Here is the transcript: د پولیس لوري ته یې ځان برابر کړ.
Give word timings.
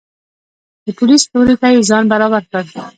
د 0.85 0.87
پولیس 0.97 1.23
لوري 1.33 1.55
ته 1.61 1.67
یې 1.73 1.81
ځان 1.89 2.03
برابر 2.13 2.43
کړ. 2.51 2.63